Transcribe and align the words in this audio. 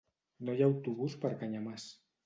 No 0.47 0.55
hi 0.55 0.63
ha 0.65 0.69
autobús 0.71 1.19
per 1.27 1.33
Canyamars. 1.45 1.91